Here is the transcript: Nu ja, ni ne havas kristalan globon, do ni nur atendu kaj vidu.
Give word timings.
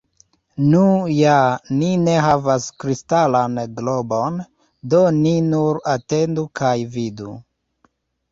Nu 0.67 0.83
ja, 1.15 1.33
ni 1.81 1.89
ne 2.05 2.13
havas 2.27 2.63
kristalan 2.83 3.61
globon, 3.81 4.41
do 4.95 5.01
ni 5.17 5.33
nur 5.51 5.81
atendu 5.93 6.47
kaj 6.61 6.73
vidu. 6.97 7.35